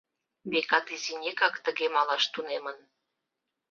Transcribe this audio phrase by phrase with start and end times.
[0.51, 2.77] Векат, изинекак тыге малаш тунемын.